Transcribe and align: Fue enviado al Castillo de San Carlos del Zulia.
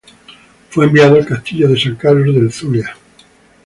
Fue 0.71 0.85
enviado 0.87 1.13
al 1.15 1.27
Castillo 1.27 1.69
de 1.69 1.79
San 1.79 1.93
Carlos 1.95 2.33
del 2.33 2.51
Zulia. 2.51 2.95